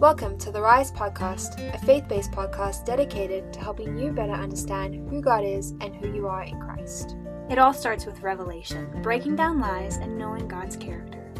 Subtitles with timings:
[0.00, 4.94] Welcome to the Rise Podcast, a faith based podcast dedicated to helping you better understand
[5.10, 7.16] who God is and who you are in Christ.
[7.50, 11.30] It all starts with revelation, breaking down lies and knowing God's character,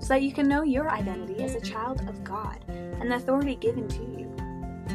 [0.00, 3.54] so that you can know your identity as a child of God and the authority
[3.54, 4.34] given to you.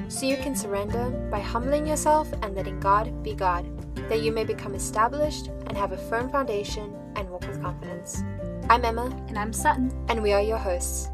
[0.10, 3.66] So you can surrender by humbling yourself and letting God be God,
[4.10, 8.22] that you may become established and have a firm foundation and walk with confidence.
[8.70, 9.94] I'm Emma, And I'm Sutton.
[10.10, 11.08] and we are your hosts.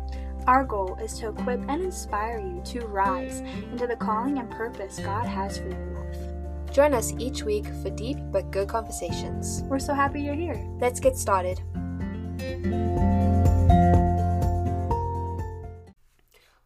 [0.50, 4.98] Our goal is to equip and inspire you to rise into the calling and purpose
[4.98, 6.74] God has for your life.
[6.74, 9.62] Join us each week for deep but good conversations.
[9.66, 10.60] We're so happy you're here.
[10.82, 11.62] Let's get started.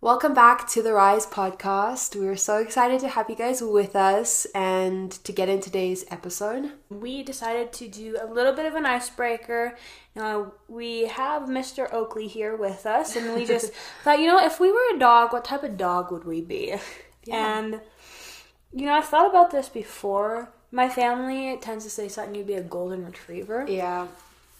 [0.04, 2.14] Welcome back to the Rise podcast.
[2.14, 6.74] We're so excited to have you guys with us and to get in today's episode.
[6.90, 9.78] We decided to do a little bit of an icebreaker.
[10.18, 11.88] Uh, we have Mr.
[11.94, 13.72] Oakley here with us, and we just
[14.04, 16.76] thought, you know, if we were a dog, what type of dog would we be?
[17.32, 17.80] And,
[18.73, 20.50] you know, I've thought about this before.
[20.70, 23.66] My family tends to say something, you'd be a golden retriever.
[23.70, 24.08] Yeah,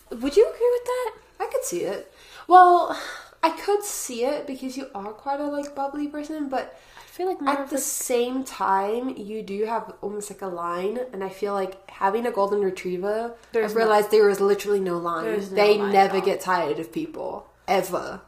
[0.10, 1.12] Would you agree with that?
[1.42, 2.14] I could see it.
[2.48, 2.98] Well,
[3.44, 7.28] I could see it because you are quite a like bubbly person, but I feel
[7.28, 11.30] like at the a same time, you do have almost like a line, and I
[11.30, 15.26] feel like having a golden retriever, There's I've no- realized there is literally no line.
[15.26, 18.22] No they line never get tired of people ever,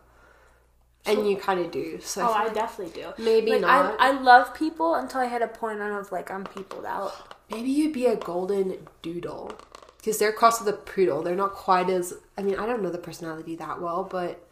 [1.05, 1.99] and you kind of do.
[2.01, 3.13] So Oh, I I definitely do.
[3.23, 3.95] Maybe like, not.
[3.99, 7.13] I, I love people until I hit a point of like I'm peopled out.
[7.49, 9.51] maybe you'd be a golden doodle
[9.97, 11.23] because they're cross with a poodle.
[11.23, 12.13] They're not quite as.
[12.37, 14.44] I mean, I don't know the personality that well, but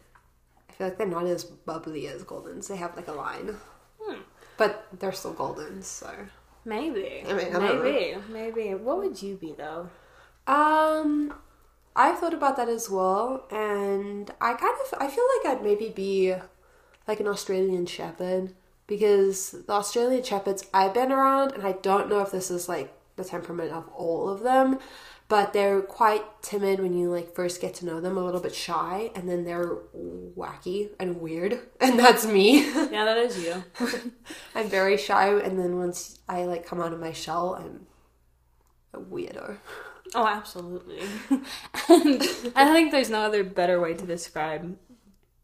[0.74, 2.66] I feel like they're not as bubbly as goldens.
[2.66, 3.56] They have like a line,
[4.02, 4.22] Hmm.
[4.56, 5.84] but they're still goldens.
[5.84, 6.10] So.
[6.64, 7.22] Maybe.
[7.28, 8.16] I mean, I maybe.
[8.28, 8.74] Maybe.
[8.74, 9.88] What would you be though?
[10.46, 11.34] Um,
[11.94, 15.90] I've thought about that as well, and I kind of I feel like I'd maybe
[15.90, 16.34] be
[17.06, 18.54] like an Australian Shepherd
[18.86, 22.92] because the Australian Shepherds I've been around, and I don't know if this is like
[23.16, 24.78] the temperament of all of them,
[25.28, 28.54] but they're quite timid when you like first get to know them, a little bit
[28.54, 29.78] shy, and then they're
[30.36, 32.64] wacky and weird, and that's me.
[32.64, 33.64] Yeah, that is you.
[34.54, 37.86] I'm very shy, and then once I like come out of my shell, I'm
[38.92, 39.58] a weirdo.
[40.14, 41.00] Oh, absolutely.
[41.88, 42.22] and
[42.54, 44.76] I think there's no other better way to describe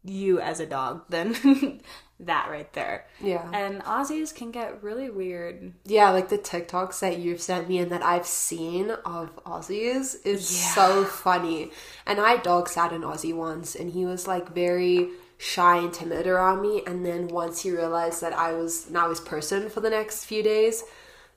[0.03, 1.81] you as a dog than
[2.25, 3.05] that right there.
[3.19, 3.49] Yeah.
[3.53, 5.73] And Aussies can get really weird.
[5.85, 10.51] Yeah, like the TikToks that you've sent me and that I've seen of Aussies is
[10.63, 10.73] Yeah.
[10.75, 11.71] so funny.
[12.05, 16.27] And I dog sat an Aussie once and he was like very shy and timid
[16.27, 16.83] around me.
[16.85, 20.43] And then once he realized that I was now his person for the next few
[20.43, 20.83] days,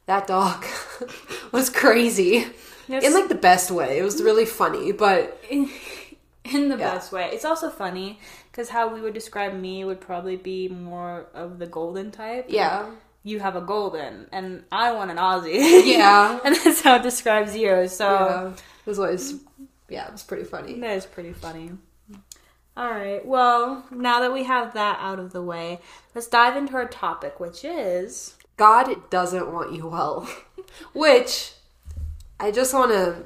[0.06, 0.64] that dog
[1.52, 2.46] was crazy.
[2.88, 3.98] In like the best way.
[3.98, 5.70] It was really funny, but in,
[6.44, 6.94] in the Yeah.
[6.96, 7.30] best way.
[7.32, 8.18] It's also funny
[8.54, 12.46] because how we would describe me would probably be more of the golden type.
[12.48, 12.90] yeah.
[13.26, 15.86] You have a golden, and I want an Aussie.
[15.86, 16.38] Yeah.
[16.44, 17.88] and that's how it describes you.
[17.88, 18.48] So Yeah.
[18.50, 19.34] It was always
[19.88, 20.78] yeah, it was pretty funny.
[20.78, 21.70] that is pretty funny.
[22.76, 23.24] All right.
[23.24, 25.80] Well, now that we have that out of the way,
[26.14, 30.28] let's dive into our topic, which is God doesn't want you well.
[30.92, 31.52] Which
[32.38, 33.24] I just want to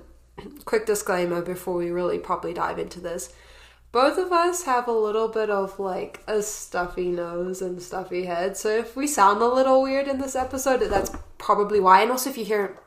[0.65, 3.33] quick disclaimer before we really properly dive into this.
[3.99, 8.57] Both of us have a little bit of like a stuffy nose and stuffy head.
[8.57, 12.03] So if we sound a little weird in this episode, that's probably why.
[12.03, 12.79] And also if you hear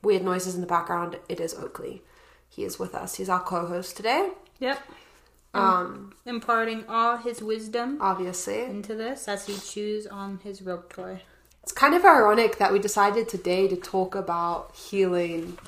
[0.00, 2.04] weird noises in the background, it is Oakley.
[2.48, 3.16] He is with us.
[3.16, 4.30] He's our co-host today.
[4.60, 4.78] yep,
[5.54, 8.62] Um imparting all his wisdom obviously.
[8.62, 11.22] into this as he chews on his rope toy.
[11.64, 15.58] It's kind of ironic that we decided today to talk about healing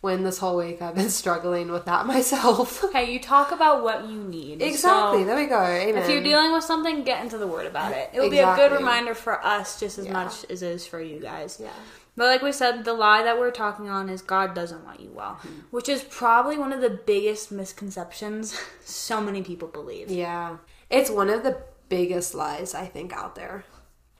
[0.00, 2.84] when this whole week I've been struggling with that myself.
[2.92, 4.62] Hey, you talk about what you need.
[4.62, 5.20] exactly.
[5.20, 5.60] So- there we go.
[5.62, 6.02] Amen.
[6.02, 8.10] If you're dealing with something, get into the word about it.
[8.12, 10.12] It will be a good reminder for us just as Yeah.
[10.12, 11.58] much as it is for you guys.
[11.62, 11.70] yeah.
[12.18, 15.10] But like we said, the lie that we're talking on is God doesn't want you
[15.12, 15.60] well, Mm-hmm.
[15.70, 20.10] which is probably one of the biggest misconceptions so many people believe.
[20.10, 20.56] Yeah.
[20.88, 21.58] It's one of the
[21.90, 23.64] biggest lies I think out there.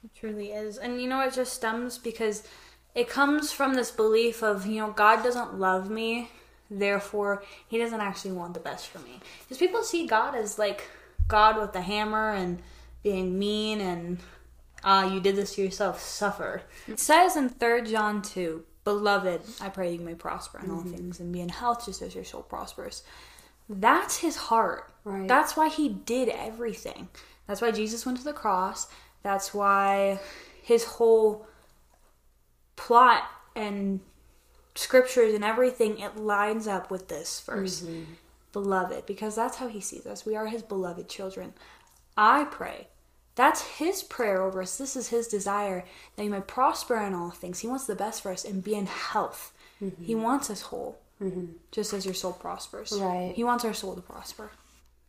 [0.05, 0.77] It truly is.
[0.77, 2.43] And you know, it just stems because
[2.97, 6.31] it comes from this belief of, you know, God doesn't love me,
[6.71, 9.21] therefore, He doesn't actually want the best for me.
[9.43, 10.89] Because people see God as like
[11.29, 12.63] God with the hammer and
[13.03, 14.19] being mean and,
[14.83, 16.63] ah, you did this to yourself, suffer.
[16.89, 21.21] It says in 3 John 2, Beloved, I pray you may prosper in all things
[21.21, 23.03] and be in health just as your soul prospers.
[23.69, 24.93] That's his heart.
[25.05, 25.27] Right.
[25.27, 27.09] That's why he did everything.
[27.47, 28.87] That's why Jesus went to the cross.
[29.25, 30.21] That's why
[30.63, 31.49] his whole
[32.76, 33.25] plot
[33.55, 34.00] and
[34.75, 37.84] scriptures and everything it lines up with this verse.
[38.52, 40.25] Beloved, because that's how he sees us.
[40.25, 41.52] We are his beloved children.
[42.17, 42.88] I pray
[43.34, 44.78] That's his prayer over us.
[44.78, 45.84] This is his desire
[46.17, 47.61] that we may prosper in all things.
[47.61, 49.52] He wants the best for us and be in health.
[49.82, 50.05] Mm-hmm.
[50.05, 51.52] He wants us whole, mm-hmm.
[51.70, 52.93] just as your soul prospers.
[52.99, 53.32] Right.
[53.37, 54.50] He wants our soul to prosper.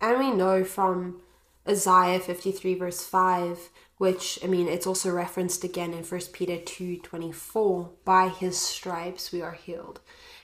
[0.02, 1.22] And we know from
[1.68, 7.90] Isaiah 53, verse 5, which, I mean, it's also referenced again in 1 Peter 2:24
[8.06, 10.00] by his stripes we are healed.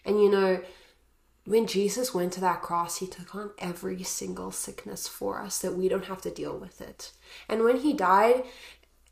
[0.06, 0.62] And you know,
[1.46, 5.76] when Jesus went to that cross, he took on every single sickness for us that
[5.76, 7.12] we don't have to deal with it.
[7.50, 8.44] And when he died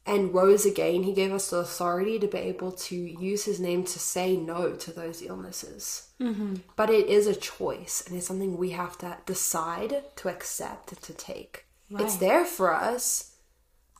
[0.05, 3.83] and rose again, he gave us the authority to be able to use his name
[3.83, 6.07] to say no to those illnesses.
[6.19, 6.55] Mm-hmm.
[6.75, 11.13] But it is a choice, and it's something we have to decide to accept to
[11.13, 11.65] take.
[11.91, 12.03] Right.
[12.03, 13.30] It's there for us,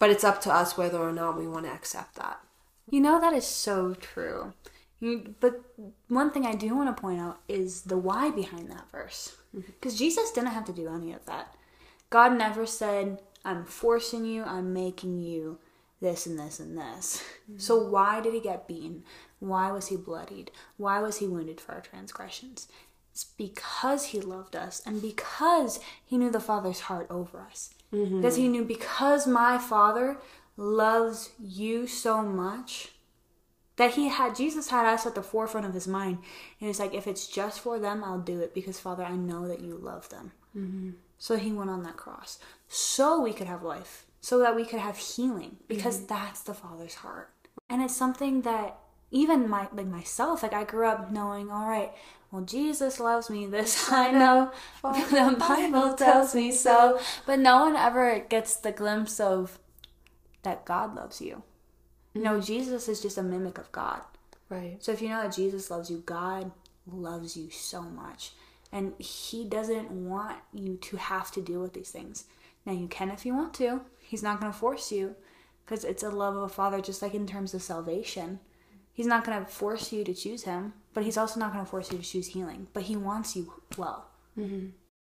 [0.01, 2.39] but it's up to us whether or not we want to accept that.
[2.89, 4.53] You know, that is so true.
[5.39, 5.61] But
[6.07, 9.35] one thing I do want to point out is the why behind that verse.
[9.53, 10.03] Because mm-hmm.
[10.03, 11.53] Jesus didn't have to do any of that.
[12.09, 15.59] God never said, I'm forcing you, I'm making you
[16.01, 17.23] this and this and this.
[17.43, 17.59] Mm-hmm.
[17.59, 19.03] So why did he get beaten?
[19.37, 20.49] Why was he bloodied?
[20.77, 22.67] Why was he wounded for our transgressions?
[23.11, 27.75] It's because he loved us and because he knew the Father's heart over us.
[27.93, 28.21] Mm-hmm.
[28.21, 30.17] Because he knew, because my Father
[30.57, 32.91] loves you so much,
[33.81, 36.19] that he had jesus had us at the forefront of his mind
[36.59, 39.47] and it's like if it's just for them i'll do it because father i know
[39.47, 40.91] that you love them mm-hmm.
[41.17, 44.79] so he went on that cross so we could have life so that we could
[44.79, 46.13] have healing because mm-hmm.
[46.13, 47.31] that's the father's heart
[47.69, 48.77] and it's something that
[49.09, 51.91] even my like myself like i grew up knowing all right
[52.31, 54.51] well jesus loves me this i know
[54.83, 59.59] the bible tells me so but no one ever gets the glimpse of
[60.43, 61.43] that god loves you
[62.13, 62.41] no, mm-hmm.
[62.41, 64.01] Jesus is just a mimic of God.
[64.49, 64.77] Right.
[64.83, 66.51] So if you know that Jesus loves you, God
[66.85, 68.31] loves you so much.
[68.71, 72.25] And He doesn't want you to have to deal with these things.
[72.65, 73.81] Now, you can if you want to.
[73.99, 75.15] He's not going to force you
[75.65, 78.39] because it's a love of a father, just like in terms of salvation.
[78.93, 81.69] He's not going to force you to choose Him, but He's also not going to
[81.69, 82.67] force you to choose healing.
[82.73, 84.07] But He wants you well.
[84.37, 84.67] Mm-hmm.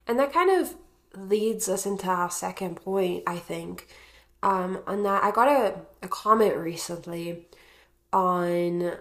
[0.07, 0.75] And that kind of
[1.15, 3.87] leads us into our second point, I think
[4.43, 7.47] um, on that, I got a, a comment recently
[8.11, 8.93] on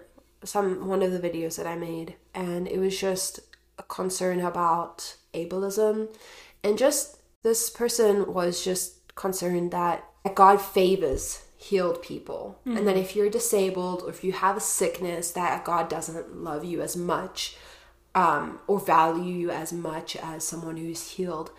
[0.43, 3.39] some one of the videos that I made, and it was just
[3.77, 6.15] a concern about ableism,
[6.63, 10.05] and just this person was just concerned that
[10.35, 12.77] God favors healed people, mm-hmm.
[12.77, 16.65] and that if you're disabled or if you have a sickness, that God doesn't love
[16.65, 17.55] you as much
[18.15, 21.51] um, or value you as much as someone who's healed,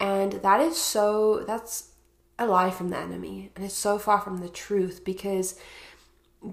[0.00, 1.92] and that is so that's
[2.38, 3.50] a lie from the enemy.
[3.54, 5.58] And it's so far from the truth because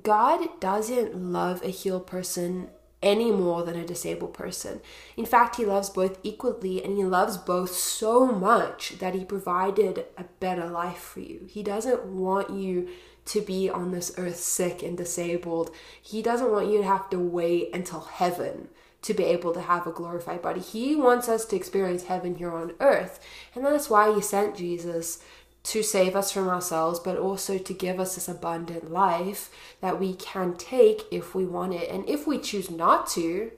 [0.02, 2.70] God doesn't love a healed person
[3.04, 4.82] any more than a disabled person.
[5.16, 10.06] In fact, he loves both equally and he loves both so much that he provided
[10.18, 11.46] a better life for you.
[11.48, 12.88] He doesn't want you
[13.26, 15.72] to be on this earth sick and disabled.
[16.02, 18.70] He doesn't want you to have to wait until heaven
[19.04, 20.62] to be able to have a glorified body.
[20.62, 23.20] He wants us to experience heaven here on earth.
[23.54, 25.22] And that's why he sent Jesus
[25.64, 29.50] to save us from ourselves, but also to give us this abundant life
[29.80, 31.90] that we can take if we want it.
[31.90, 33.52] And if we choose not to,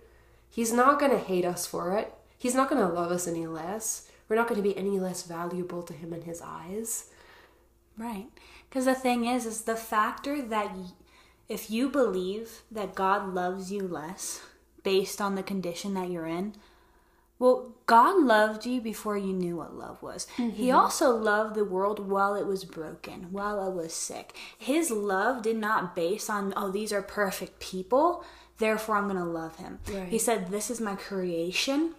[0.49, 2.13] He's not going to hate us for it.
[2.37, 4.07] He's not going to love us any less.
[4.29, 7.09] We're not going to be any less valuable to Him in His eyes.
[7.97, 8.27] Right.
[8.69, 10.75] Because the thing is, is the factor that
[11.49, 14.41] if you believe that God loves you less
[14.83, 16.53] based on the condition that you're in,
[17.37, 20.27] well, God loved you before you knew what love was.
[20.37, 20.51] Mm-hmm.
[20.51, 24.35] He also loved the world while it was broken, while it was sick.
[24.57, 28.23] His love did not base on, oh, these are perfect people,
[28.57, 29.79] therefore I'm going to love him.
[29.91, 30.07] Right.
[30.07, 31.93] He said, This is my creation.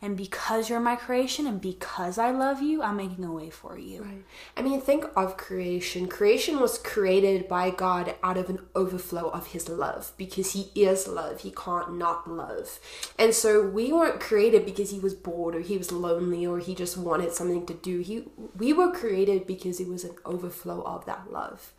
[0.00, 3.76] And because you're my creation and because I love you, I'm making a way for
[3.76, 4.02] you.
[4.04, 4.24] Right.
[4.56, 6.06] I mean, think of creation.
[6.06, 11.08] Creation was created by God out of an overflow of his love because he is
[11.08, 11.40] love.
[11.40, 12.78] He can't not love.
[13.18, 16.76] And so we weren't created because he was bored or he was lonely or he
[16.76, 17.98] just wanted something to do.
[17.98, 18.22] He
[18.56, 21.72] we were created because it was an overflow of that love.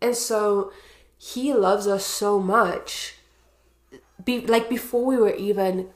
[0.00, 0.72] And so
[1.16, 3.14] he loves us so much
[4.24, 5.90] be like before we were even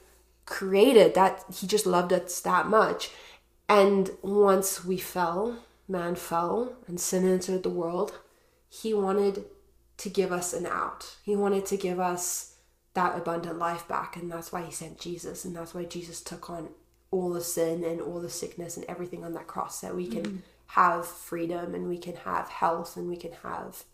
[0.49, 3.11] created that he just loved us that much.
[3.69, 8.19] And once we fell man fell and sin entered the world
[8.69, 9.45] he wanted
[9.97, 11.17] to give us an out.
[11.25, 12.55] He wanted to give us
[12.95, 16.51] that abundant life back and that's why he sent jesus and that's why jesus took
[16.51, 16.69] on
[17.13, 20.23] all the sin and all the sickness and everything on that cross that we can
[20.23, 20.39] mm.
[20.67, 23.85] have freedom and we can have health and we can have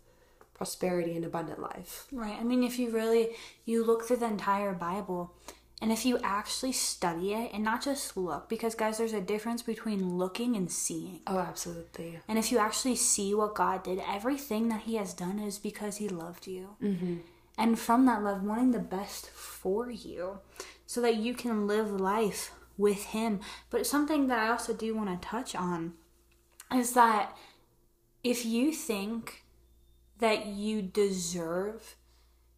[0.55, 2.07] prosperity and abundant life.
[2.11, 3.35] Right i mean if you really
[3.65, 5.35] you look through the entire bible
[5.81, 9.61] And if you actually study it and not just look, because guys, there's a difference
[9.61, 11.19] between looking and seeing.
[11.27, 12.19] Oh, absolutely.
[12.27, 15.97] And if you actually see what God did, everything that He has done is because
[15.97, 16.75] He loved you.
[16.81, 17.15] Mm-hmm.
[17.57, 20.39] And from that love, wanting the best for you
[20.85, 23.41] so that you can live life with Him.
[23.69, 25.93] But something that I also do want to touch on
[26.73, 27.35] is that
[28.23, 29.43] if you think
[30.19, 31.95] that you deserve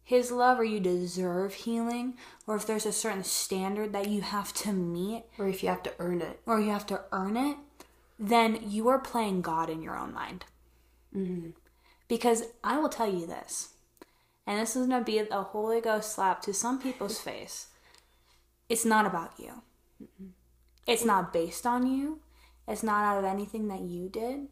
[0.08, 2.14] his love or you deserve healing
[2.46, 5.82] or if there's a certain standard that you have to meet Or if you have
[5.82, 6.40] to earn it.
[6.46, 7.58] or you have to earn it
[8.18, 10.46] then you are playing god in your own mind.
[11.14, 11.50] Mm-hmm.
[12.08, 13.74] Because i will tell you this
[14.46, 17.66] and this is going to be a holy ghost slap to some people's face.
[18.70, 19.62] It's not about you.
[20.02, 20.28] Mm-hmm.
[20.86, 22.20] It's not based on you.
[22.66, 24.48] It's not out of anything that you did.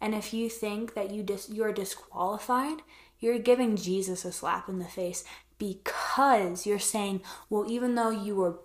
[0.00, 2.78] And if you think that you dis- you're disqualified,
[3.24, 5.24] you're giving Jesus a slap in the face
[5.56, 8.58] because you're saying, well, even though you were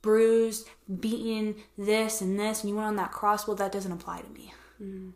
[0.00, 0.66] bruised,
[0.98, 4.30] beaten, this and this, and you went on that cross, well, that doesn't apply to
[4.30, 4.54] me.
[4.82, 5.10] Mm-hmm.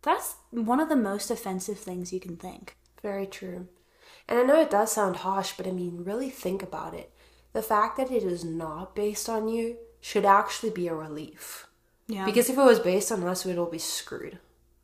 [0.00, 2.74] That's one of the most offensive things you can think.
[3.02, 3.68] Very true.
[4.26, 7.12] And I know it does sound harsh, but I mean, really think about it.
[7.52, 11.66] The fact that it is not based on you should actually be a relief.
[12.08, 12.24] Yeah.
[12.24, 14.38] Because if it was based on us, we'd all be screwed.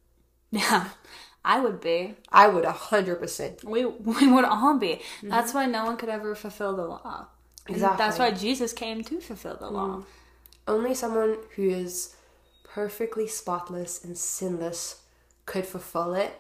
[0.51, 0.89] yeah,
[1.49, 2.15] I would be.
[2.31, 3.65] I would a hundred percent.
[3.65, 5.01] We, we would all be.
[5.23, 7.29] That's why no one could ever fulfill the law.
[7.67, 7.97] Exactly.
[7.97, 9.89] That's why Jesus came to fulfill the law.
[9.89, 10.05] Mm.
[10.69, 12.15] Only someone who is
[12.65, 15.03] perfectly spotless and sinless
[15.47, 16.39] could fulfill it.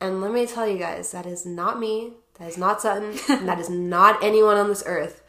[0.00, 3.46] And let me tell you guys, that is not me, that is not Sutton, and
[3.46, 5.22] that is not anyone on this earth.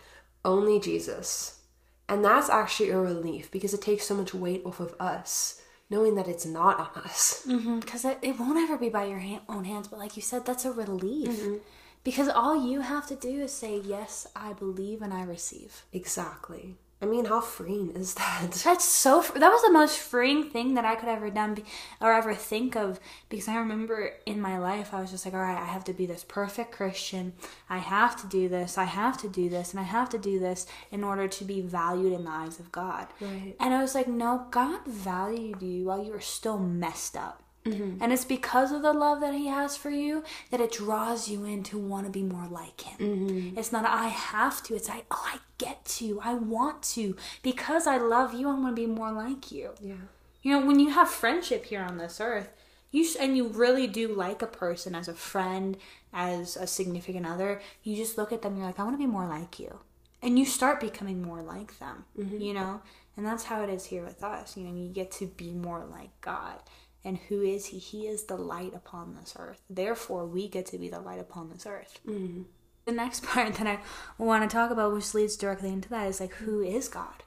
[0.45, 1.59] Only Jesus.
[2.07, 5.61] And that's actually a relief because it takes so much weight off of us,
[5.93, 7.45] knowing that it's not on us.
[7.79, 10.65] Because it, it won't ever be by your own hands, but like you said, that's
[10.65, 11.29] a relief.
[11.29, 11.57] Mm-hmm.
[12.03, 15.83] Because all you have to do is say, Yes, I believe and I receive.
[15.93, 16.75] Exactly.
[17.03, 18.51] I mean, how freeing is that?
[18.63, 21.65] That's so, that was the most freeing thing that I could ever done be,
[21.99, 22.97] or ever think of.
[23.27, 25.93] Because I remember in my life, I was just like, All right, I have to
[25.93, 27.33] be this perfect Christian.
[27.69, 28.77] I have to do this.
[28.77, 29.71] I have to do this.
[29.71, 32.71] And I have to do this in order to be valued in the eyes of
[32.71, 33.07] God.
[33.19, 33.55] Right.
[33.59, 37.43] And I was like, no, God valued you while you were still messed up.
[37.65, 38.03] Mm-hmm.
[38.03, 41.45] And it's because of the love that He has for you that it draws you
[41.45, 42.97] in to want to be more like Him.
[42.99, 43.57] Mm-hmm.
[43.57, 44.75] It's not, I have to.
[44.75, 46.19] It's like, oh, I get to.
[46.21, 47.15] I want to.
[47.41, 49.71] Because I love you, I want to be more like you.
[49.81, 49.95] Yeah.
[50.41, 52.49] You know, when you have friendship here on this earth,
[52.91, 55.77] you sh- and you really do like a person as a friend,
[56.13, 58.55] as a significant other, you just look at them.
[58.55, 59.79] You're like, I want to be more like you,
[60.21, 62.05] and you start becoming more like them.
[62.17, 62.37] Mm-hmm.
[62.39, 62.81] You know,
[63.17, 64.55] and that's how it is here with us.
[64.55, 66.59] You know, you get to be more like God.
[67.05, 67.79] And who is He?
[67.79, 69.61] He is the light upon this earth.
[69.69, 71.99] Therefore, we get to be the light upon this earth.
[72.07, 72.43] Mm-hmm.
[72.85, 73.79] The next part that I
[74.17, 77.23] want to talk about, which leads directly into that, is like, who is God?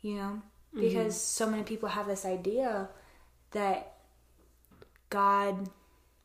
[0.00, 0.42] You know,
[0.74, 0.80] mm-hmm.
[0.80, 2.88] because so many people have this idea
[3.52, 3.94] that
[5.10, 5.68] God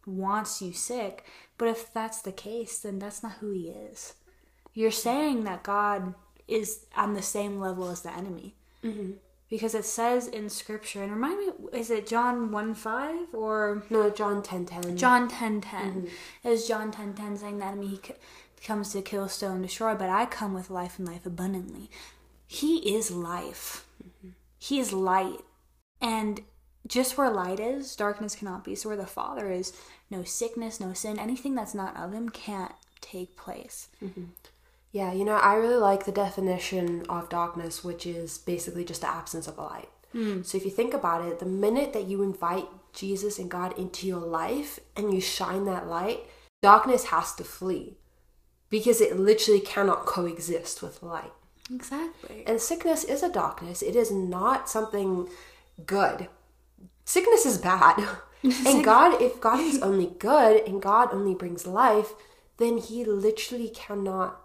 [0.05, 1.25] wants you sick,
[1.57, 4.13] but if that's the case, then that's not who He is.
[4.74, 6.13] You're saying that God
[6.48, 8.55] is on the same level as the enemy.
[8.84, 9.13] Mm-hmm.
[9.50, 14.10] Because it says in scripture, and remind me, is it John 1 5 or No,
[14.10, 14.98] John 10 10.
[14.98, 15.82] John 10 10?
[15.82, 16.48] Mm-hmm.
[16.48, 18.01] Is John 10 10 saying that i mean he
[18.62, 21.89] comes to kill, steal, and destroy, but I come with life and life abundantly?
[22.46, 23.86] He is life.
[24.04, 24.30] Mm-hmm.
[24.60, 25.39] He is light.
[26.01, 26.42] And
[26.88, 28.75] just where light is, darkness cannot be.
[28.75, 29.74] So where the Father is,
[30.10, 33.89] no sickness, no sin, anything that's not of Him can't take place.
[34.04, 34.25] Mm-hmm.
[34.98, 39.08] Yeah, you know, I really like the definition of darkness, which is basically just the
[39.08, 39.89] absence of a light.
[40.12, 40.42] Hmm.
[40.42, 44.08] So if you think about it, the minute that you invite Jesus and God into
[44.08, 46.22] your life and you shine that light,
[46.63, 47.98] darkness has to flee
[48.72, 51.32] because it literally cannot coexist with light.
[51.72, 52.44] Exactly.
[52.48, 55.30] And sickness is a darkness, it is not something
[55.86, 56.27] good.
[57.06, 58.04] Sickness is bad.
[58.42, 62.13] and God, if God is only good and God only brings life,
[62.58, 64.42] then He literally cannot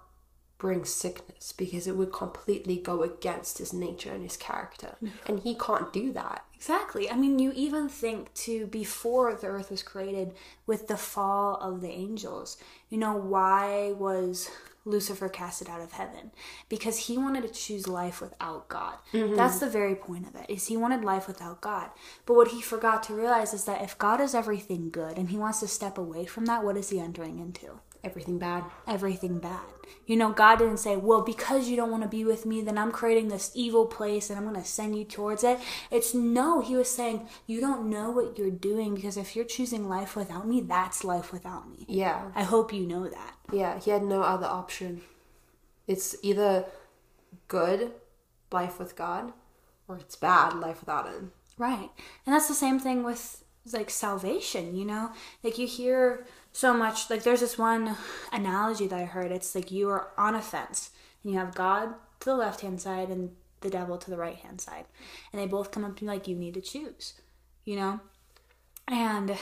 [0.62, 4.94] bring sickness because it would completely go against His nature and His character.
[5.26, 6.44] And He can't do that.
[6.54, 7.10] Exactly.
[7.10, 11.80] I mean, you even think to before the earth was created with the fall of
[11.80, 12.58] the angels,
[12.90, 14.48] you know, why was
[14.84, 16.30] Lucifer casted out of heaven?
[16.68, 18.94] Because he wanted to choose life without God.
[19.12, 19.34] Mm-hmm.
[19.34, 20.48] That's the very point of it.
[20.48, 21.90] Is he wanted life without God.
[22.24, 25.36] But what he forgot to realize is that if God is everything good and he
[25.36, 27.80] wants to step away from that, what is he entering into?
[28.04, 28.64] Everything bad.
[28.86, 29.60] everything bad.
[30.06, 32.76] You know, God didn't say, well, because you don't want to be with me, then
[32.76, 35.60] I'm creating this evil place and I'm going to send you towards it.
[35.90, 39.88] It's no, He was saying, you don't know what you're doing because if you're choosing
[39.88, 41.86] life without me, that's life without me.
[41.88, 42.30] Yeah.
[42.34, 43.34] I hope you know that.
[43.52, 45.02] Yeah, he had no other option.
[45.86, 46.64] It's either
[47.46, 47.92] good
[48.50, 49.32] life with God
[49.86, 51.32] or it's bad life without him.
[51.58, 51.90] Right.
[52.26, 55.12] And that's the same thing with like salvation, you know?
[55.42, 57.96] Like you hear so much like there's this one
[58.30, 59.32] analogy that I heard.
[59.32, 60.90] It's like you are on a fence
[61.22, 63.30] and you have God to the left hand side and
[63.62, 64.84] the devil to the right hand side.
[65.32, 67.14] And they both come up to you like you need to choose,
[67.64, 68.00] you know?
[68.86, 69.36] And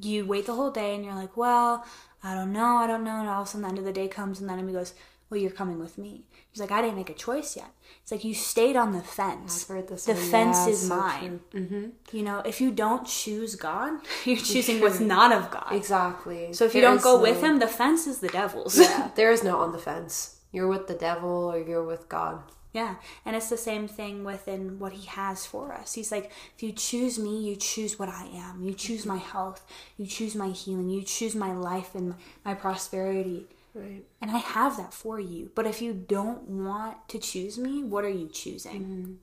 [0.00, 1.84] you wait the whole day and you're like, Well,
[2.24, 3.92] I don't know, I don't know, and all of a sudden the end of the
[3.92, 4.94] day comes and the enemy goes,
[5.28, 6.24] Well, you're coming with me.
[6.56, 7.66] He's like, I didn't make a choice yet.
[8.02, 9.64] It's like you stayed on the fence.
[9.68, 10.22] I've heard this the one.
[10.22, 11.40] fence Yeah, is so mine.
[11.52, 11.84] Mm-hmm.
[12.16, 15.70] You know, if you don't choose God, you're choosing what's not of God.
[15.72, 16.54] Exactly.
[16.54, 18.78] So if you There don't is go no- with him, the fence is the devil's.
[18.78, 20.36] yeah, there is no on the fence.
[20.50, 22.42] You're with the devil or you're with God.
[22.72, 22.94] Yeah,
[23.26, 25.92] and it's the same thing within what he has for us.
[25.92, 28.62] He's like, if you choose me, you choose what I am.
[28.62, 29.62] You choose my health.
[29.98, 30.88] You choose my healing.
[30.88, 32.14] You choose my life and
[32.46, 33.46] my prosperity.
[33.76, 34.06] Right.
[34.22, 35.50] And I have that for you.
[35.54, 39.18] But if you don't want to choose me, what are you choosing?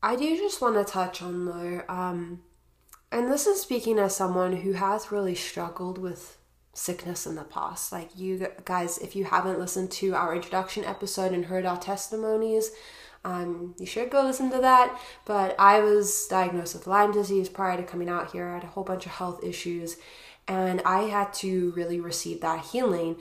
[0.00, 2.42] I do just want to touch on though, um,
[3.10, 6.38] and this is speaking as someone who has really struggled with
[6.72, 7.90] sickness in the past.
[7.90, 12.70] Like you guys, if you haven't listened to our introduction episode and heard our testimonies,
[13.24, 15.00] um, you should go listen to that.
[15.24, 18.46] But I was diagnosed with Lyme disease prior to coming out here.
[18.46, 19.96] I had a whole bunch of health issues,
[20.46, 23.16] and I had to really receive that healing.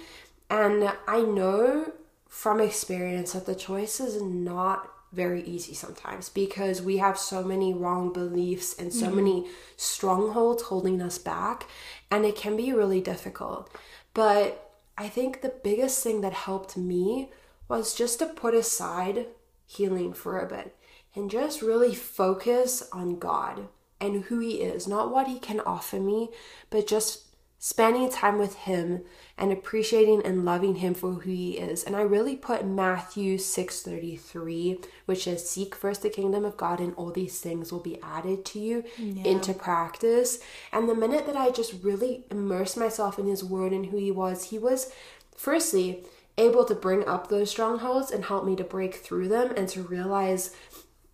[0.49, 1.93] And I know
[2.27, 7.73] from experience that the choice is not very easy sometimes because we have so many
[7.73, 9.15] wrong beliefs and so mm-hmm.
[9.15, 9.45] many
[9.77, 11.67] strongholds holding us back,
[12.11, 13.73] and it can be really difficult.
[14.13, 17.29] But I think the biggest thing that helped me
[17.67, 19.27] was just to put aside
[19.65, 20.75] healing for a bit
[21.15, 23.67] and just really focus on God
[23.99, 26.29] and who He is, not what He can offer me,
[26.69, 27.25] but just
[27.65, 29.01] spending time with him
[29.37, 31.83] and appreciating and loving him for who he is.
[31.83, 36.95] And I really put Matthew 6:33, which is seek first the kingdom of God and
[36.95, 40.39] all these things will be added to you into practice.
[40.71, 44.11] And the minute that I just really immersed myself in his word and who he
[44.11, 44.91] was, he was
[45.35, 46.05] firstly
[46.37, 49.81] able to bring up those strongholds and help me to break through them and to
[49.81, 50.51] realize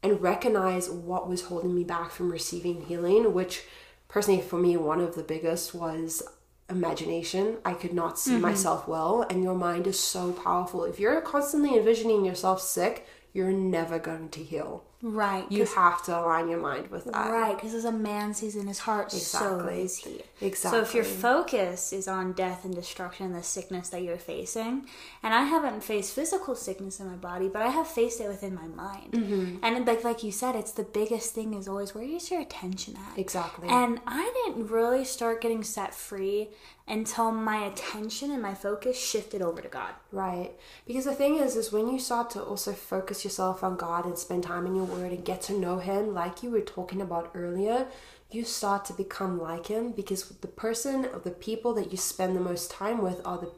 [0.04, 3.64] and recognize what was holding me back from receiving healing, which
[4.08, 6.24] personally for me one of the biggest was
[6.72, 7.58] imagination.
[7.64, 8.42] I could not see mm-hmm.
[8.42, 10.84] myself well, and your mind is so powerful.
[10.86, 14.84] If you're constantly envisioning yourself sick, you're never going to heal.
[15.02, 15.52] Right.
[15.52, 17.32] You have to align your mind with that.
[17.32, 19.82] Right, because as a man sees in his heart, so Exactly.
[19.82, 20.22] is he.
[20.42, 20.80] Exactly.
[20.80, 24.86] So if your focus is on death and destruction and the sickness that you're facing,
[25.24, 28.54] and I haven't faced physical sickness in my body, but I have faced it within
[28.54, 29.14] my mind.
[29.14, 29.58] Mm-hmm.
[29.64, 32.96] And like like you said, it's the biggest thing is always where is your attention
[33.10, 33.18] at?
[33.18, 33.68] Exactly.
[33.70, 36.50] And I didn't really start getting set free
[36.88, 39.94] until my attention and my focus shifted over to God.
[40.12, 40.52] Right.
[40.86, 44.18] Because the thing is, is when you start to also focus yourself on God and
[44.18, 47.32] spend time in your word and get to know Him, like you were talking about
[47.34, 47.88] earlier,
[48.30, 52.36] you start to become like Him because the person or the people that you spend
[52.36, 53.52] the most time with are the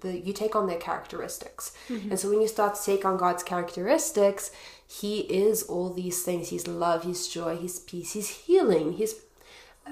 [0.00, 1.72] the you take on their characteristics.
[1.88, 2.10] Mm-hmm.
[2.10, 4.50] And so when you start to take on God's characteristics,
[4.86, 6.48] He is all these things.
[6.48, 9.14] He's love, He's joy, He's peace, He's healing, He's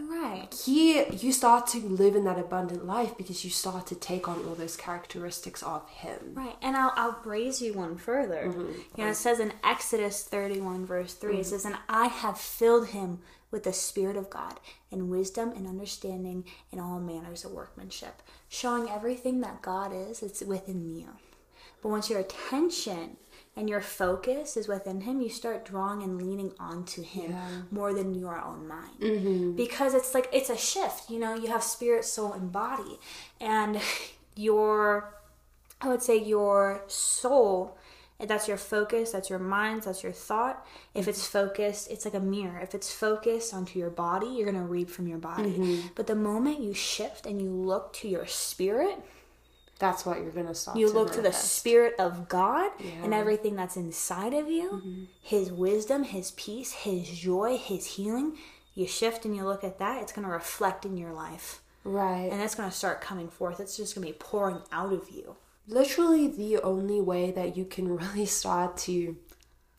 [0.01, 0.49] Right.
[0.65, 4.45] he you start to live in that abundant life because you start to take on
[4.47, 8.45] all those characteristics of him Right, and I'll, I'll raise you one further.
[8.47, 8.73] Mm-hmm.
[8.97, 11.43] You know, it says in Exodus 31, verse 3, it mm-hmm.
[11.43, 16.45] says, And I have filled him with the Spirit of God, and wisdom and understanding
[16.71, 21.09] in all manners of workmanship, showing everything that God is, it's within you.
[21.83, 23.17] But once your attention
[23.59, 27.35] and your focus is within him, you start drawing and leaning onto him
[27.73, 29.01] more than your own mind.
[29.01, 29.57] Mm-hmm.
[29.57, 33.01] Because it's like it's a shift, you know, you have spirit, soul, and body.
[33.41, 33.81] And
[34.37, 35.13] your
[35.81, 37.77] I would say your soul,
[38.21, 40.65] that's your focus, that's your mind, that's your thought.
[40.95, 42.61] If it's focused, it's like a mirror.
[42.61, 45.51] If it's focused onto your body, you're going to read from your body.
[45.51, 45.89] Mm-hmm.
[45.97, 48.99] But the moment you shift and you look to your spirit,
[49.79, 52.71] that's what you're gonna start you to look to the spirit of God
[53.03, 55.05] and everything that's inside of you, Mm-hmm.
[55.23, 58.37] his wisdom, his peace, his joy, his healing.
[58.75, 61.63] You shift and you look at that, it's going to reflect in your life.
[61.85, 63.59] right And it's going to start coming forth.
[63.61, 65.37] It's just going to be pouring out of you.
[65.67, 69.17] literally the only way that you can really start to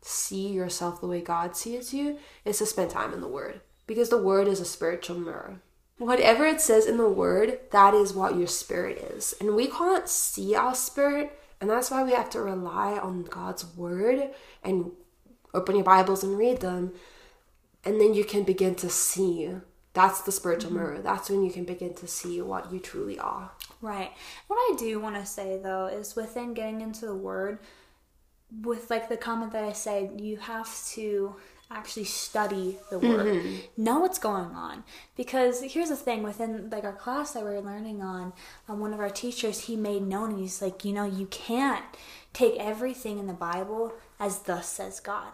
[0.02, 3.62] see yourself the way God sees you is to spend time in the Word.
[3.88, 5.62] Because the Word is a spiritual mirror.
[6.00, 9.36] Whatever it says in the Word, that is what your spirit is.
[9.40, 13.66] And we can't see our spirit, and that's why we have to rely on God's
[13.76, 14.30] Word
[14.64, 14.92] and
[15.54, 16.94] open your Bibles and read them.
[17.84, 19.52] And then you can begin to see.
[19.94, 20.80] That's the spiritual mm-hmm.
[20.80, 21.02] mirror.
[21.02, 23.52] That's when you can begin to see what you truly are.
[23.82, 24.12] Right.
[24.48, 27.60] What I do want to say though is within getting into the word,
[28.62, 31.36] with like the comment that I said, you have to
[31.72, 33.46] actually study the word,
[33.78, 34.84] know what's going on.
[35.16, 38.34] Because here's the thing: within like our class that we are learning on,
[38.68, 41.86] um, one of our teachers he made known he's like, you know, you can't
[42.34, 45.32] take everything in the Bible as thus says God,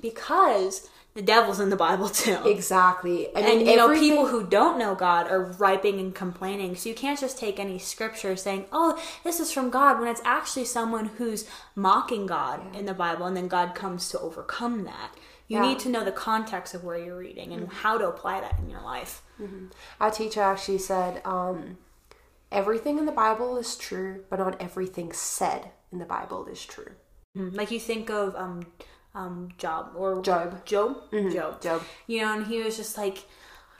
[0.00, 2.38] because the devil's in the Bible too.
[2.44, 3.34] Exactly.
[3.34, 6.76] I And mean, you know, people who don't know God are griping and complaining.
[6.76, 10.20] So you can't just take any scripture saying, "Oh, this is from God," when it's
[10.24, 15.14] actually someone who's mocking God in the Bible, and then God comes to overcome that.
[15.48, 15.68] You Yeah.
[15.68, 18.68] need to know the context of where you're reading and how to apply that in
[18.68, 19.22] your life.
[20.00, 21.78] Our teacher actually said, um,
[22.50, 26.92] everything in the Bible is true, but not everything said in the Bible is true.
[27.36, 27.56] Mhm.
[27.56, 28.66] Like you think of um,
[29.14, 30.64] um, Job or Job.
[30.64, 31.82] Job, Job, Job.
[32.06, 33.24] You know, and he was just like,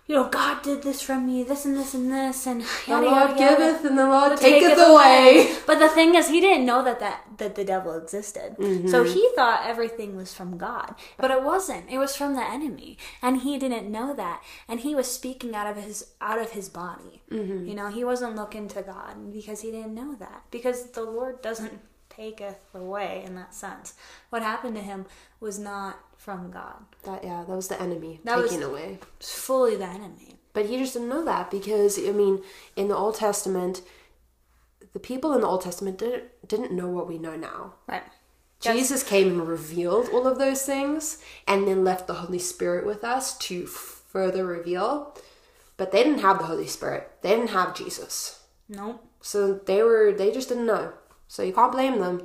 [0.07, 3.05] you know, God did this from me, this and this and this, and The Lord
[3.05, 3.57] yada, yada.
[3.57, 5.57] giveth and the Lord taketh taketh away.
[5.66, 8.57] But the thing is, he didn't know that that, that the devil existed.
[8.57, 8.88] Mm-hmm.
[8.88, 11.90] So he thought everything was from God, but it wasn't.
[11.90, 14.42] It was from the enemy, and he didn't know that.
[14.69, 17.23] And he was speaking out of his out of his body.
[17.31, 17.66] Mm-hmm.
[17.66, 20.45] You know, he wasn't looking to God because he didn't know that.
[20.53, 23.95] Because the Lord doesn't taketh away in that sense.
[24.31, 25.07] What happened to him
[25.40, 26.74] was not from God.
[27.05, 28.98] That yeah, that was the enemy That was- taking away.
[29.18, 30.37] Was fully the enemy.
[30.52, 32.42] But he just didn't know that because I mean,
[32.76, 33.83] in the Old Testament,
[34.94, 37.74] the people in the Old Testament didn't didn't know what we know now.
[37.87, 38.02] Right.
[38.61, 43.05] Jesus came and revealed all of those things and then left the Holy Spirit with
[43.05, 45.14] us to further reveal.
[45.76, 47.11] But they didn't have the Holy Spirit.
[47.20, 48.42] They didn't have Jesus.
[48.68, 49.05] Nope.
[49.20, 50.94] So they were they just didn't know.
[51.29, 52.22] So you can't blame them.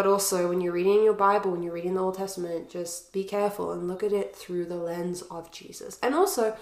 [0.00, 3.22] But also when you're reading your Bible, when you're reading the Old Testament, just be
[3.22, 5.98] careful and look at it through the lens of Jesus.
[6.02, 6.56] And also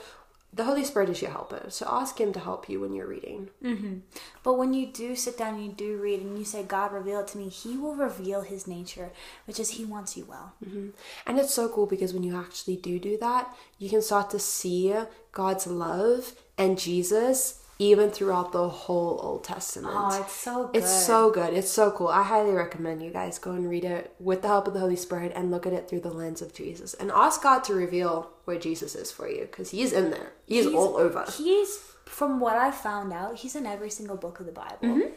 [0.52, 1.66] the Holy Spirit is your helper.
[1.68, 3.50] So ask him to help you when you're reading.
[3.62, 3.98] Mm-hmm.
[4.42, 7.20] But when you do sit down and you do read and you say, God, reveal
[7.20, 9.12] it to me, He will reveal His nature,
[9.46, 10.54] which is He wants you well.
[10.66, 10.88] Mm-hmm.
[11.24, 14.40] And it's so cool because when you actually do do that, you can start to
[14.40, 14.92] see
[15.30, 19.94] God's love and Jesus even throughout the whole Old Testament.
[19.96, 20.76] Oh, it's so good.
[20.76, 21.54] It's so good.
[21.54, 22.08] It's so cool.
[22.08, 24.96] I highly recommend you guys go and read it with the help of the Holy
[24.96, 28.30] Spirit and look at it through the lens of Jesus and ask God to reveal
[28.46, 30.32] where Jesus is for you because He's in there.
[30.46, 31.24] He's, all over.
[31.36, 34.78] He's, from what I found out, He's in every single book of the Bible.
[34.82, 35.12] Mm-hmm.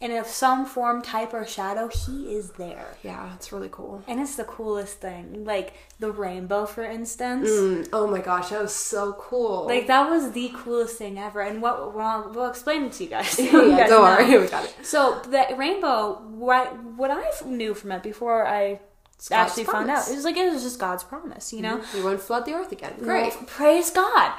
[0.00, 2.96] And if some form, type, or shadow, He is there.
[3.02, 4.02] Yeah, it's really cool.
[4.06, 5.44] And it's the coolest thing.
[5.44, 7.48] Like the rainbow, for instance.
[7.48, 9.66] Mm, oh my gosh, that was so cool.
[9.66, 11.40] Like that was the coolest thing ever.
[11.40, 13.38] And what we'll, we'll explain it to you guys.
[13.54, 14.74] You yeah, guys don't worry, we got it.
[14.82, 18.80] So the rainbow, what what I knew from it before I
[19.28, 21.82] God's actually found out, it was like it was just God's promise, you know.
[21.96, 22.94] You won't flood the earth again.
[22.98, 23.32] Great.
[23.32, 24.32] know, praise God.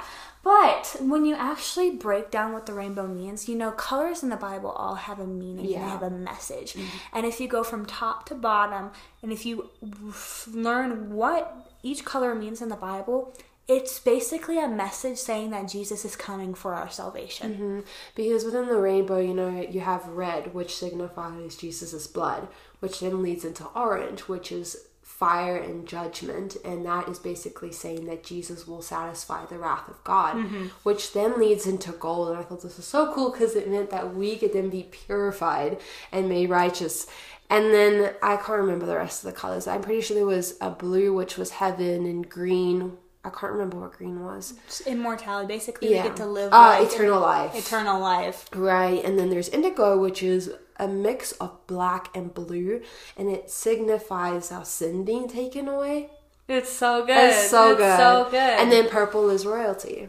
[0.46, 4.36] But when you actually break down what the rainbow means, you know, colors in the
[4.36, 5.80] Bible all have a meaning Yeah.
[5.80, 6.74] they have a message.
[6.74, 6.96] Mm-hmm.
[7.14, 8.92] And if you go from top to bottom,
[9.24, 9.70] and if you
[10.52, 13.34] learn what each color means in the Bible,
[13.66, 17.54] it's basically a message saying that Jesus is coming for our salvation.
[17.54, 17.80] Mm-hmm.
[18.14, 22.46] Because within the rainbow, you know, you have red, which signifies Jesus' blood,
[22.78, 24.85] which then leads into orange, which is
[25.18, 26.56] fire and judgment.
[26.64, 30.36] And that is basically saying that Jesus will satisfy the wrath of God,
[30.82, 32.28] which then leads into gold.
[32.28, 34.82] And I thought this was so cool because it meant that we could then be
[34.84, 35.78] purified
[36.12, 37.06] and made righteous.
[37.48, 39.66] And then I can't remember the rest of the colors.
[39.66, 42.98] I'm pretty sure there was a blue, which was heaven, and green.
[43.24, 44.54] I can't remember what green was.
[44.66, 47.54] It's immortality, basically, we get to live Ah, life, eternal life.
[47.56, 48.48] eternal life.
[48.54, 52.82] Right, and then there's indigo, which is a mix of black and blue,
[53.16, 56.10] and it signifies our sin being taken away.
[56.48, 57.16] It's so good.
[57.16, 57.96] It's so It's good.
[57.98, 58.60] so good.
[58.60, 60.08] And then purple is royalty.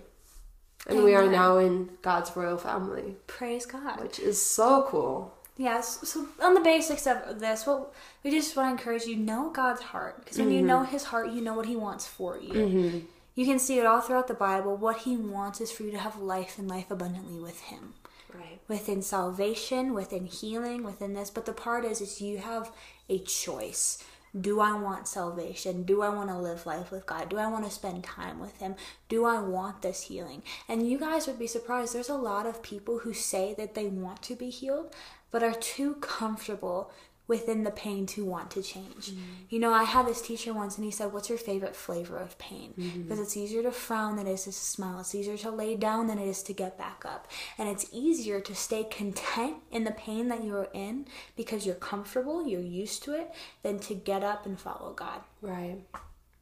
[0.86, 4.02] And we are now in God's royal family, praise God.
[4.02, 5.34] which is so cool.
[5.58, 6.08] Yes.
[6.08, 7.92] So on the basics of this, what
[8.24, 10.68] we just want to encourage you know God's heart because when you mm-hmm.
[10.68, 12.54] know His heart, you know what He wants for you.
[12.54, 13.00] Mm-hmm.
[13.36, 14.78] You can see it all throughout the Bible.
[14.78, 17.96] What He wants is for you to have life and life abundantly with Him,
[18.34, 18.60] Right.
[18.68, 21.30] within salvation, within healing, within this.
[21.30, 22.72] But the part is, is you have
[23.10, 24.04] a choice.
[24.40, 25.84] Do I want salvation?
[25.84, 27.30] Do I want to live life with God?
[27.30, 28.76] Do I want to spend time with Him?
[29.10, 30.44] Do I want this healing?
[30.68, 31.94] And you guys would be surprised.
[31.94, 34.94] There's a lot of people who say that they want to be healed,
[35.32, 36.92] but are too comfortable
[37.28, 39.12] within the pain to want to change.
[39.12, 39.22] Mm-hmm.
[39.50, 42.38] You know, I had this teacher once and he said, What's your favorite flavor of
[42.38, 42.74] pain?
[42.78, 43.04] Mm-hmm.
[43.04, 45.00] Because it's easier to frown than it is to smile.
[45.00, 47.28] It's easier to lay down than it is to get back up.
[47.58, 52.48] And it's easier to stay content in the pain that you're in because you're comfortable,
[52.48, 53.32] you're used to it,
[53.64, 55.22] than to get up and follow God.
[55.42, 55.80] Right.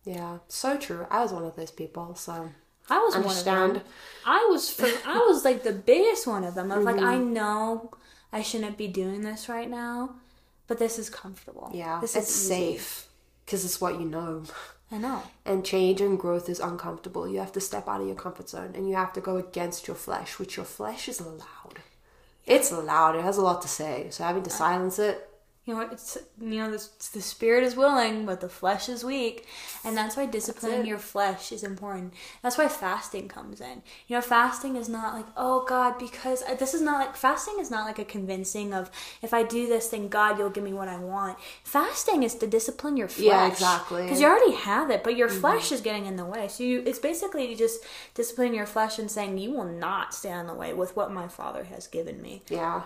[0.06, 1.08] Yeah, so true.
[1.10, 2.52] I was one of those people, so
[2.90, 3.60] I was Understand.
[3.60, 3.84] one of them.
[4.26, 6.72] I was for, I was like the biggest one of them.
[6.72, 7.06] Of like mm-hmm.
[7.06, 7.92] I know
[8.32, 10.16] I shouldn't be doing this right now,
[10.68, 11.72] but this is comfortable.
[11.74, 13.08] Yeah, this it's is safe
[13.46, 14.44] because it's what you know.
[14.92, 15.24] I know.
[15.46, 17.28] And change and growth is uncomfortable.
[17.28, 19.88] You have to step out of your comfort zone and you have to go against
[19.88, 21.82] your flesh, which your flesh is loud.
[22.46, 23.16] It's loud.
[23.16, 24.08] It has a lot to say.
[24.12, 25.28] So having to silence it,
[25.66, 29.48] You know, it's you know, the, the spirit is willing, but the flesh is weak,
[29.84, 30.86] and that's why disciplining it.
[30.86, 32.14] your flesh is important.
[32.44, 33.82] That's why fasting comes in.
[34.08, 37.56] You know, fasting is not like, oh God, because uh, this is not like fasting
[37.60, 38.92] is not like a convincing of
[39.24, 41.40] if I do this, then God, you'll give me what I want.
[41.64, 43.26] Fasting is to discipline your flesh.
[43.26, 44.04] Yeah, exactly.
[44.04, 46.48] Because you already have it, but your flesh is getting in the way.
[46.48, 50.42] So you, it's basically you just disciplining your flesh and saying, you will not stand
[50.42, 52.44] in the way with what my Father has given me.
[52.50, 52.84] yeah.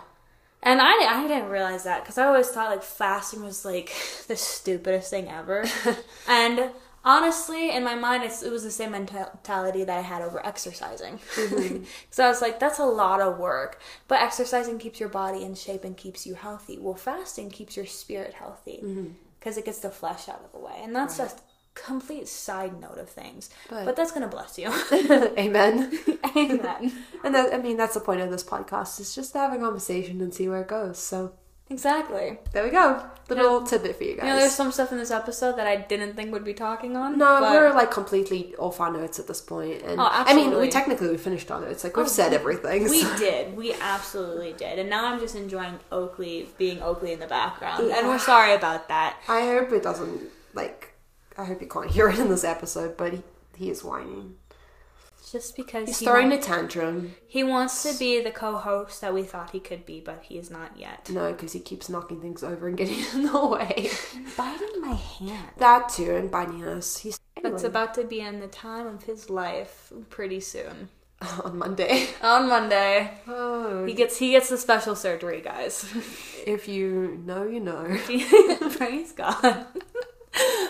[0.61, 3.93] And I, I didn't realize that because I always thought like fasting was like
[4.27, 5.65] the stupidest thing ever.
[6.27, 6.71] and
[7.03, 11.19] honestly, in my mind, it's, it was the same mentality that I had over exercising.
[11.35, 11.83] Mm-hmm.
[12.09, 13.81] so I was like, that's a lot of work.
[14.07, 16.77] But exercising keeps your body in shape and keeps you healthy.
[16.77, 19.07] Well, fasting keeps your spirit healthy mm-hmm.
[19.39, 20.79] because it gets the flesh out of the way.
[20.83, 21.31] And that's a
[21.85, 23.49] complete side note of things.
[23.69, 24.67] But- But, that's going to bless you.
[25.37, 25.91] Amen.
[26.37, 26.91] Amen.
[27.23, 29.57] And that, I mean, that's the point of this podcast is just to have a
[29.57, 30.97] conversation and see where it goes.
[30.99, 31.33] So
[31.71, 32.39] Exactly.
[32.51, 33.05] there we go.
[33.29, 34.23] Little tidbit for you guys.
[34.25, 36.95] You know, there's some stuff in this episode that I didn't think would be talking
[36.97, 37.15] on.
[37.19, 40.57] no, but- we're like completely off our notes at this point, and Oh, I mean,
[40.57, 41.83] we technically we finished our notes.
[41.83, 42.83] Like we've Oh, said we- everything.
[42.89, 43.55] We so- did.
[43.55, 44.79] We absolutely did.
[44.79, 47.91] And now I'm just enjoying Oakley being Oakley in the background.
[47.91, 49.17] And we're sorry about that.
[49.27, 50.21] I hope it doesn't
[50.55, 50.88] like.
[51.39, 53.21] I hope you can't hear it in this episode, but he
[53.57, 54.35] he is whining.
[55.31, 57.13] Just because He's he, throwing wa- a tantrum.
[57.27, 60.49] he wants to be the co-host that we thought he could be, but he is
[60.49, 61.09] not yet.
[61.09, 63.91] No, because he keeps knocking things over and getting in the way.
[64.37, 65.49] Biting my hand.
[65.57, 66.97] that too, and biting us.
[66.99, 70.89] He's It's about to be in the time of his life pretty soon.
[71.43, 72.07] on Monday.
[72.23, 73.11] On Monday.
[73.27, 75.85] Oh, He gets he gets the special surgery, guys.
[76.47, 77.97] if you know, you know.
[78.77, 79.65] Praise God.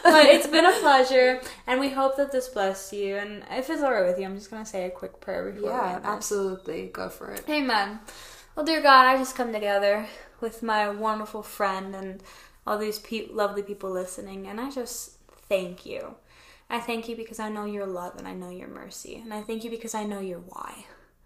[0.04, 3.16] But it's been a pleasure, and we hope that this blessed you.
[3.18, 6.00] And if it's alright with you, I'm just gonna say a quick prayer before Yeah,
[6.04, 6.88] absolutely.
[6.88, 7.48] Go for it.
[7.50, 8.00] Amen.
[8.56, 10.08] Well, dear God, I just come together
[10.42, 12.24] with my wonderful friend and
[12.66, 16.16] all these pe- lovely people listening, and I just thank you.
[16.70, 19.42] I thank you because I know your love and I know your mercy, and I
[19.42, 20.86] thank you because I know your why.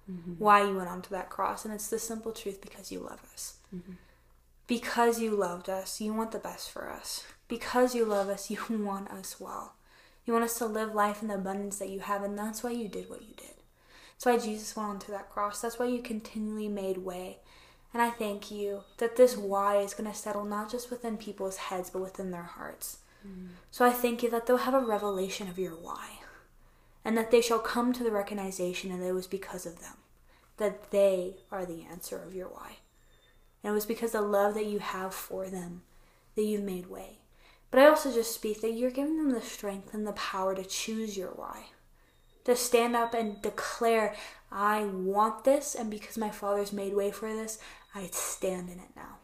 [0.09, 0.33] Mm-hmm.
[0.37, 3.55] Why you went onto that cross, and it's the simple truth because you love us.
[3.75, 3.93] Mm-hmm.
[4.67, 7.25] Because you loved us, you want the best for us.
[7.47, 9.75] Because you love us, you want us well.
[10.25, 12.71] You want us to live life in the abundance that you have, and that's why
[12.71, 13.53] you did what you did.
[14.13, 15.59] That's why Jesus went onto that cross.
[15.59, 17.39] That's why you continually made way.
[17.93, 21.57] And I thank you that this why is going to settle not just within people's
[21.57, 22.99] heads, but within their hearts.
[23.27, 23.49] Mm.
[23.69, 26.19] So I thank you that they'll have a revelation of your why.
[27.05, 29.97] And that they shall come to the recognition that it was because of them.
[30.57, 32.77] That they are the answer of your why.
[33.63, 35.83] And it was because the love that you have for them
[36.35, 37.19] that you've made way.
[37.71, 40.63] But I also just speak that you're giving them the strength and the power to
[40.63, 41.67] choose your why
[42.45, 44.15] to stand up and declare,
[44.51, 47.59] I want this, and because my Father's made way for this,
[47.95, 49.17] I stand in it now.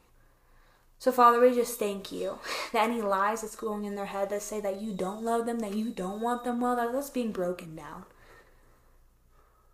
[0.98, 2.40] So, Father, we just thank you
[2.74, 5.60] that any lies that's going in their head that say that you don't love them,
[5.60, 8.06] that you don't want them well, that that's being broken down.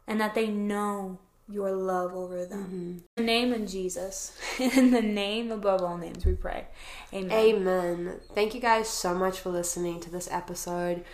[0.07, 3.03] And that they know your love over them.
[3.17, 6.67] In the name of Jesus, in the name above all names, we pray.
[7.13, 7.31] Amen.
[7.31, 8.19] Amen.
[8.33, 11.05] Thank you guys so much for listening to this episode.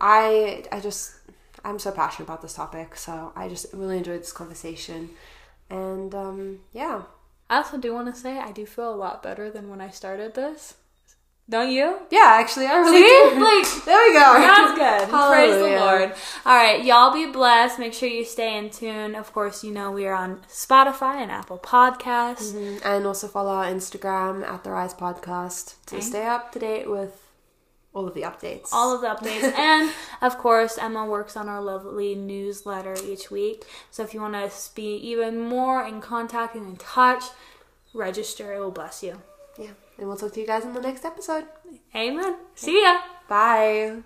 [0.00, 1.14] I I just
[1.64, 5.10] I'm so passionate about this topic, so I just really enjoyed this conversation.
[5.68, 7.02] And um yeah.
[7.48, 9.90] I also do want to say I do feel a lot better than when I
[9.90, 10.74] started this.
[11.50, 11.98] Don't you?
[12.10, 13.08] Yeah, actually I really See?
[13.08, 13.44] do.
[13.44, 14.34] Like, there we go.
[14.38, 15.08] That's good.
[15.30, 16.12] Praise the Lord.
[16.46, 17.78] All right, y'all be blessed.
[17.80, 19.16] Make sure you stay in tune.
[19.16, 22.52] Of course, you know we are on Spotify and Apple Podcasts.
[22.52, 22.80] Mhm.
[22.84, 26.04] And also follow our Instagram at the Rise Podcast to Okay.
[26.04, 27.20] stay up to date with
[27.92, 28.68] all of the updates.
[28.72, 29.52] All of the updates.
[29.58, 29.90] and
[30.22, 33.64] of course, Emma works on our lovely newsletter each week.
[33.90, 37.24] So if you want to be even more in contact and in touch,
[37.92, 38.52] register.
[38.54, 39.20] It will bless you.
[39.58, 39.70] yeah.
[40.00, 41.44] And we'll talk to you guys in the next episode.
[41.94, 42.36] Amen.
[42.54, 43.00] See ya.
[43.28, 44.02] Bye.